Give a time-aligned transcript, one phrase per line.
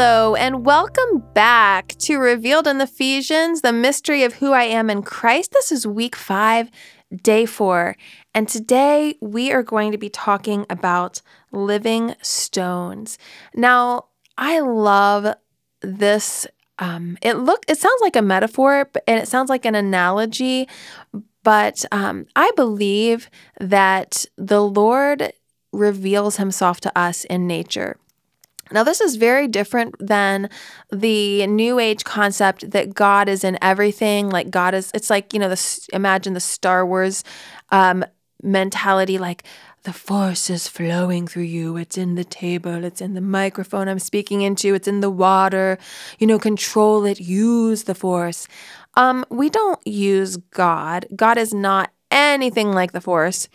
[0.00, 5.02] Hello, and welcome back to Revealed in Ephesians, the mystery of who I am in
[5.02, 5.50] Christ.
[5.50, 6.70] This is week five,
[7.20, 7.96] day four.
[8.32, 13.18] And today we are going to be talking about living stones.
[13.56, 14.04] Now,
[14.36, 15.34] I love
[15.80, 16.46] this.
[16.78, 20.68] Um, it look it sounds like a metaphor and it sounds like an analogy,
[21.42, 25.32] but um, I believe that the Lord
[25.72, 27.96] reveals himself to us in nature.
[28.72, 30.50] Now, this is very different than
[30.90, 34.30] the new age concept that God is in everything.
[34.30, 37.24] Like, God is, it's like, you know, the, imagine the Star Wars
[37.70, 38.04] um,
[38.42, 39.44] mentality, like,
[39.84, 41.76] the force is flowing through you.
[41.76, 45.78] It's in the table, it's in the microphone I'm speaking into, it's in the water.
[46.18, 48.48] You know, control it, use the force.
[48.94, 51.06] Um, we don't use God.
[51.14, 53.48] God is not anything like the force.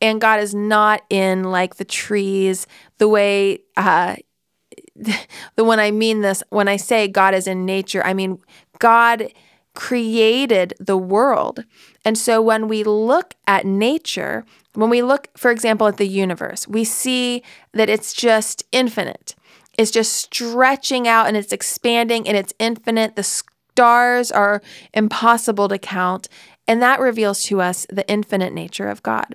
[0.00, 2.66] And God is not in like the trees,
[2.98, 4.16] the way uh,
[5.56, 8.38] the when I mean this, when I say God is in nature, I mean
[8.78, 9.28] God
[9.74, 11.64] created the world.
[12.04, 16.68] And so when we look at nature, when we look, for example, at the universe,
[16.68, 17.42] we see
[17.72, 19.34] that it's just infinite.
[19.76, 23.16] It's just stretching out and it's expanding and it's infinite.
[23.16, 26.28] The stars are impossible to count.
[26.68, 29.34] And that reveals to us the infinite nature of God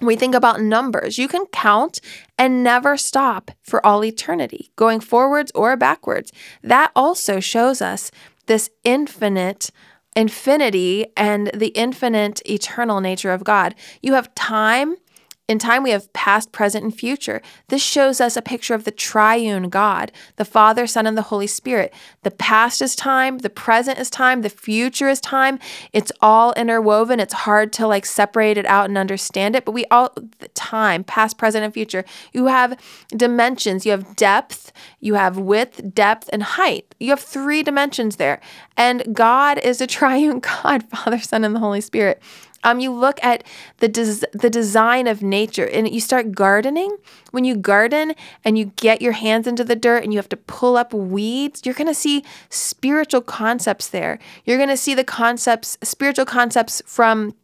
[0.00, 2.00] we think about numbers, you can count
[2.38, 6.32] and never stop for all eternity, going forwards or backwards.
[6.62, 8.10] That also shows us
[8.46, 9.70] this infinite
[10.16, 13.74] infinity and the infinite eternal nature of God.
[14.00, 14.96] You have time
[15.46, 17.42] in time, we have past, present, and future.
[17.68, 21.46] This shows us a picture of the triune God, the Father, Son, and the Holy
[21.46, 21.92] Spirit.
[22.22, 25.58] The past is time, the present is time, the future is time.
[25.92, 27.20] It's all interwoven.
[27.20, 31.04] It's hard to like separate it out and understand it, but we all, the time,
[31.04, 32.06] past, present, and future.
[32.32, 33.84] You have dimensions.
[33.84, 36.94] You have depth, you have width, depth, and height.
[36.98, 38.40] You have three dimensions there.
[38.78, 42.22] And God is a triune God, Father, Son, and the Holy Spirit.
[42.64, 43.44] Um, you look at
[43.78, 46.96] the des- the design of nature, and you start gardening.
[47.30, 48.14] When you garden
[48.44, 51.62] and you get your hands into the dirt, and you have to pull up weeds,
[51.64, 54.18] you're going to see spiritual concepts there.
[54.44, 57.34] You're going to see the concepts, spiritual concepts from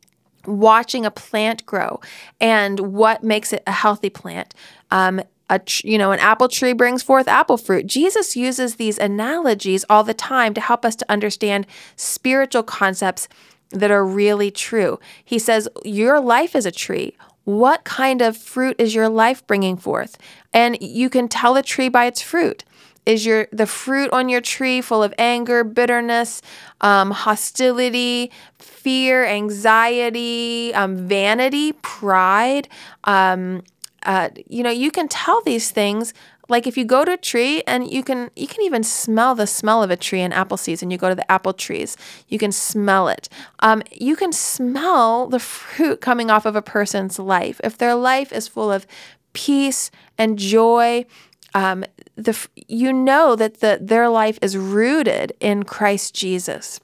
[0.46, 2.00] watching a plant grow
[2.40, 4.54] and what makes it a healthy plant.
[4.90, 5.20] Um,
[5.50, 10.04] a you know an apple tree brings forth apple fruit jesus uses these analogies all
[10.04, 11.66] the time to help us to understand
[11.96, 13.28] spiritual concepts
[13.70, 14.98] that are really true.
[15.24, 17.16] He says, Your life is a tree.
[17.44, 20.18] What kind of fruit is your life bringing forth?
[20.52, 22.64] And you can tell a tree by its fruit.
[23.06, 26.42] Is your the fruit on your tree full of anger, bitterness,
[26.80, 32.68] um, hostility, fear, anxiety, um, vanity, pride?
[33.04, 33.62] Um,
[34.04, 36.12] uh, you know, you can tell these things
[36.50, 39.46] like if you go to a tree and you can you can even smell the
[39.46, 40.90] smell of a tree in apple season.
[40.90, 41.96] You go to the apple trees,
[42.28, 43.28] you can smell it.
[43.60, 47.60] Um, you can smell the fruit coming off of a person's life.
[47.62, 48.86] If their life is full of
[49.32, 51.06] peace and joy,
[51.54, 51.84] um,
[52.16, 52.36] the
[52.68, 56.80] you know that the their life is rooted in Christ Jesus.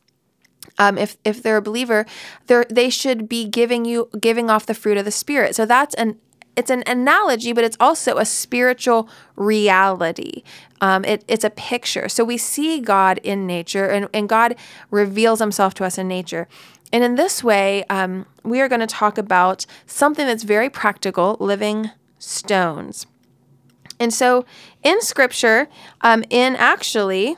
[0.78, 2.06] Um, if if they're a believer,
[2.46, 5.54] they they should be giving you giving off the fruit of the spirit.
[5.54, 6.18] So that's an
[6.56, 10.42] it's an analogy, but it's also a spiritual reality.
[10.80, 12.08] Um, it, it's a picture.
[12.08, 14.56] So we see God in nature, and, and God
[14.90, 16.48] reveals himself to us in nature.
[16.92, 21.36] And in this way, um, we are going to talk about something that's very practical
[21.40, 23.06] living stones.
[23.98, 24.44] And so
[24.82, 25.68] in scripture,
[26.02, 27.36] um, in actually,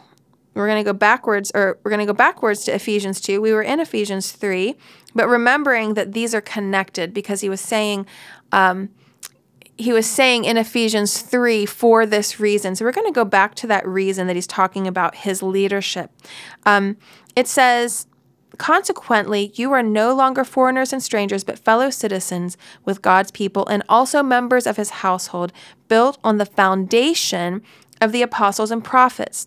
[0.55, 3.41] we're going to go backwards, or we're going to go backwards to Ephesians 2.
[3.41, 4.75] We were in Ephesians 3,
[5.15, 8.07] but remembering that these are connected because he was saying,
[8.51, 8.91] um,
[9.79, 12.75] he was saying in Ephesians 3 for this reason.
[12.75, 16.11] So we're going to go back to that reason that he's talking about his leadership.
[16.67, 16.97] Um,
[17.37, 18.07] it says,
[18.59, 23.85] Consequently, you are no longer foreigners and strangers, but fellow citizens with God's people and
[23.89, 25.53] also members of his household,
[25.87, 27.63] built on the foundation
[28.01, 29.47] of the apostles and prophets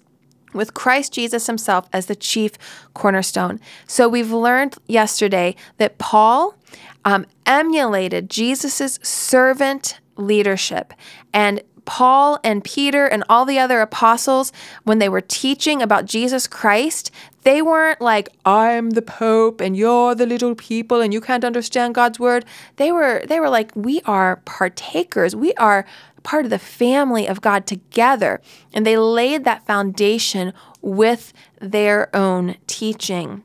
[0.53, 2.53] with Christ Jesus himself as the chief
[2.93, 3.59] cornerstone.
[3.85, 6.55] So we've learned yesterday that Paul
[7.03, 10.93] um, emulated Jesus' servant leadership.
[11.33, 14.51] And Paul and Peter and all the other apostles,
[14.83, 17.11] when they were teaching about Jesus Christ,
[17.43, 21.95] they weren't like, I'm the Pope and you're the little people and you can't understand
[21.95, 22.45] God's word.
[22.75, 25.35] They were they were like, we are partakers.
[25.35, 25.85] We are
[26.23, 28.41] part of the family of God together.
[28.73, 33.43] And they laid that foundation with their own teaching.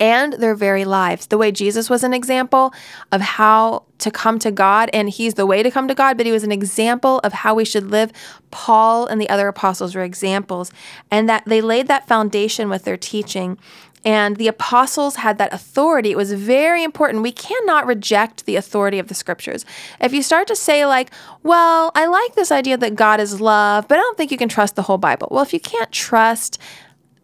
[0.00, 1.26] And their very lives.
[1.26, 2.72] The way Jesus was an example
[3.10, 6.26] of how to come to God, and he's the way to come to God, but
[6.26, 8.12] he was an example of how we should live.
[8.50, 10.72] Paul and the other apostles were examples,
[11.10, 13.58] and that they laid that foundation with their teaching.
[14.04, 16.10] And the apostles had that authority.
[16.10, 17.22] It was very important.
[17.22, 19.64] We cannot reject the authority of the scriptures.
[20.00, 21.12] If you start to say, like,
[21.44, 24.48] well, I like this idea that God is love, but I don't think you can
[24.48, 25.28] trust the whole Bible.
[25.30, 26.58] Well, if you can't trust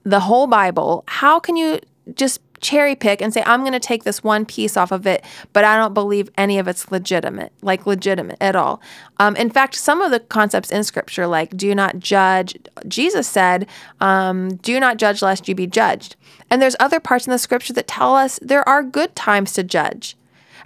[0.04, 1.80] the whole Bible, how can you
[2.14, 5.24] just cherry pick and say, I'm going to take this one piece off of it,
[5.52, 8.80] but I don't believe any of it's legitimate, like legitimate at all.
[9.18, 12.56] Um, in fact, some of the concepts in scripture, like do not judge,
[12.86, 13.66] Jesus said,
[14.00, 16.16] um, do not judge lest you be judged.
[16.50, 19.62] And there's other parts in the scripture that tell us there are good times to
[19.62, 20.16] judge.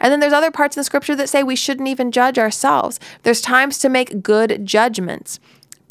[0.01, 2.99] And then there's other parts in the scripture that say we shouldn't even judge ourselves.
[3.23, 5.39] There's times to make good judgments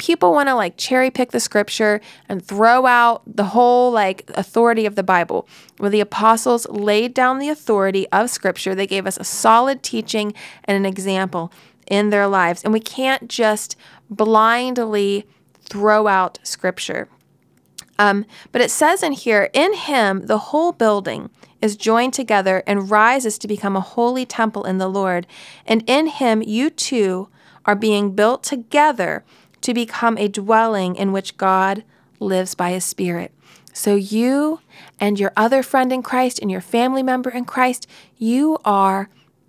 [0.02, 4.84] people want to like cherry pick the scripture and throw out the whole like authority
[4.84, 5.48] of the Bible.
[5.78, 10.34] Where the apostles laid down the authority of scripture, they gave us a solid teaching
[10.64, 11.52] and an example
[11.86, 12.64] in their lives.
[12.64, 13.76] And we can't just
[14.10, 15.24] blindly
[15.60, 17.08] throw out scripture.
[17.96, 22.90] Um, but it says in here, in him, the whole building is joined together and
[22.90, 25.28] rises to become a holy temple in the Lord.
[25.64, 27.28] And in him, you too
[27.64, 29.24] are being built together
[29.62, 31.84] to become a dwelling in which God
[32.20, 33.32] lives by his Spirit.
[33.72, 34.60] So, you
[35.00, 37.86] and your other friend in Christ and your family member in Christ,
[38.18, 39.08] you are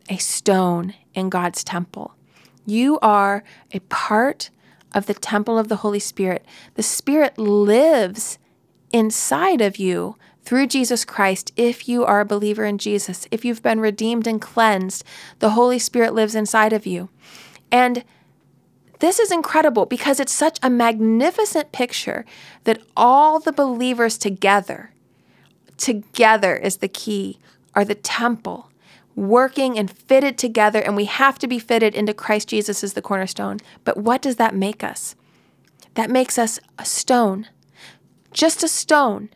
[0.10, 2.16] a stone in God's temple.
[2.66, 4.50] You are a part
[4.94, 6.46] of the temple of the Holy Spirit.
[6.76, 8.38] The Spirit lives
[8.92, 13.28] inside of you through Jesus Christ if you are a believer in Jesus.
[13.32, 15.04] If you've been redeemed and cleansed,
[15.40, 17.10] the Holy Spirit lives inside of you.
[17.72, 18.04] And
[19.04, 22.24] this is incredible because it's such a magnificent picture
[22.64, 24.92] that all the believers together,
[25.76, 27.38] together is the key,
[27.76, 28.72] are the temple,
[29.14, 33.02] working and fitted together, and we have to be fitted into Christ Jesus as the
[33.02, 33.58] cornerstone.
[33.84, 35.16] But what does that make us?
[35.96, 37.48] That makes us a stone,
[38.32, 39.30] just a stone,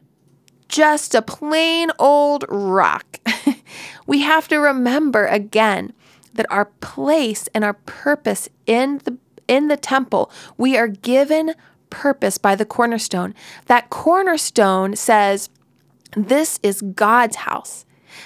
[0.70, 3.20] just a plain old rock.
[4.08, 5.92] we have to remember again
[6.34, 9.18] that our place and our purpose in the
[9.48, 11.54] in the temple, we are given
[11.90, 13.34] purpose by the cornerstone.
[13.68, 15.50] That cornerstone says,
[16.16, 17.86] This is God's house.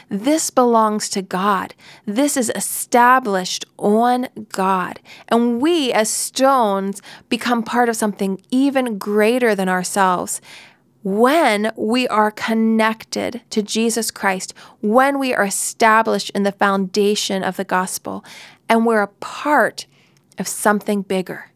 [0.10, 1.74] This belongs to God.
[2.06, 5.00] This is established on God.
[5.28, 10.42] And we, as stones, become part of something even greater than ourselves.
[11.04, 17.58] When we are connected to Jesus Christ, when we are established in the foundation of
[17.58, 18.24] the gospel,
[18.70, 19.88] and we're a part
[20.38, 21.52] of something bigger.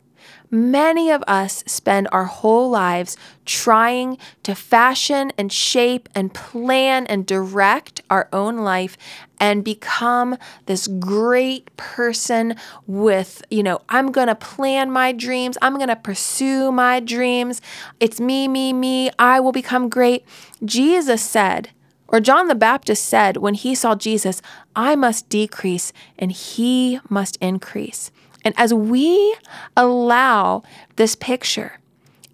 [0.51, 7.25] Many of us spend our whole lives trying to fashion and shape and plan and
[7.25, 8.95] direct our own life
[9.39, 12.55] and become this great person
[12.87, 17.61] with, you know, I'm going to plan my dreams, I'm going to pursue my dreams.
[17.99, 19.09] It's me, me, me.
[19.19, 20.25] I will become great.
[20.63, 21.71] Jesus said,
[22.07, 24.41] or John the Baptist said when he saw Jesus,
[24.75, 28.11] I must decrease and he must increase.
[28.45, 29.35] And as we
[29.75, 30.63] allow
[30.95, 31.79] this picture,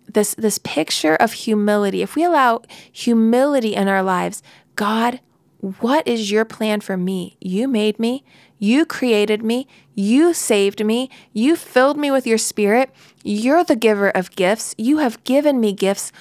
[0.07, 2.61] this, this picture of humility, if we allow
[2.91, 4.43] humility in our lives,
[4.75, 5.21] God,
[5.61, 7.37] what is your plan for me?
[7.39, 8.23] You made me.
[8.59, 9.67] You created me.
[9.95, 11.09] You saved me.
[11.33, 12.91] You filled me with your spirit.
[13.23, 14.75] You're the giver of gifts.
[14.77, 16.11] You have given me gifts.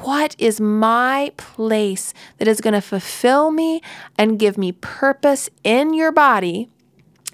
[0.00, 3.82] What is my place that is going to fulfill me
[4.16, 6.68] and give me purpose in your body?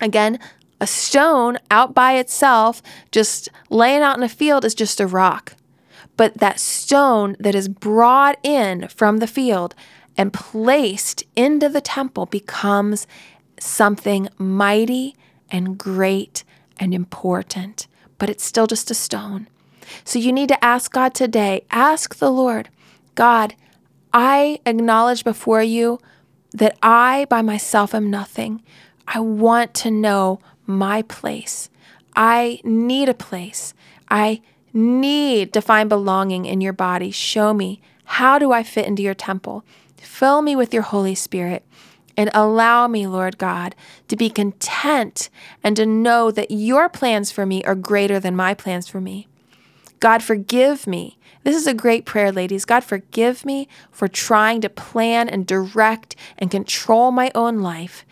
[0.00, 0.38] Again,
[0.80, 5.54] a stone out by itself, just laying out in a field, is just a rock.
[6.16, 9.75] But that stone that is brought in from the field
[10.16, 13.06] and placed into the temple becomes
[13.61, 15.14] something mighty
[15.50, 16.45] and great
[16.78, 17.87] and important.
[18.18, 19.49] But it's still just a stone.
[20.04, 22.71] So you need to ask God today, ask the Lord,
[23.14, 23.54] God,
[24.12, 26.00] I acknowledge before you
[26.52, 28.62] that I by myself am nothing.
[29.06, 31.70] I want to know my place.
[32.14, 33.75] I need a place.
[34.08, 34.42] I
[34.73, 37.11] need to find belonging in your body.
[37.11, 39.64] Show me how do I fit into your temple?
[39.96, 41.64] Fill me with your Holy Spirit
[42.16, 43.75] and allow me, Lord God,
[44.08, 45.28] to be content
[45.62, 49.26] and to know that your plans for me are greater than my plans for me.
[50.00, 51.18] God, forgive me.
[51.42, 52.64] This is a great prayer, ladies.
[52.64, 58.04] God, forgive me for trying to plan and direct and control my own life.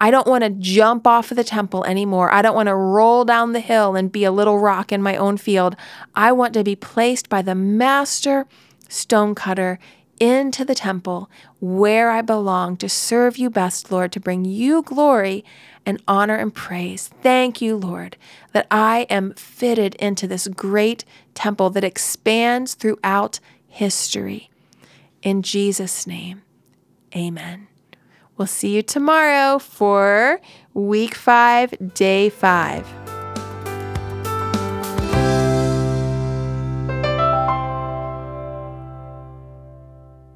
[0.00, 2.32] I don't want to jump off of the temple anymore.
[2.32, 5.16] I don't want to roll down the hill and be a little rock in my
[5.16, 5.76] own field.
[6.14, 8.46] I want to be placed by the master
[8.88, 9.78] stonecutter
[10.18, 11.30] into the temple
[11.60, 15.44] where I belong to serve you best, Lord, to bring you glory
[15.86, 17.08] and honor and praise.
[17.22, 18.16] Thank you, Lord,
[18.52, 21.04] that I am fitted into this great
[21.34, 24.50] temple that expands throughout history.
[25.22, 26.42] In Jesus' name,
[27.14, 27.69] amen.
[28.40, 30.40] We'll see you tomorrow for
[30.72, 32.86] week five, day five.